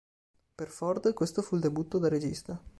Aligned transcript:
Per 0.55 0.67
Forde, 0.67 1.13
questo 1.13 1.43
fu 1.43 1.53
il 1.53 1.61
debutto 1.61 1.99
da 1.99 2.07
regista. 2.09 2.59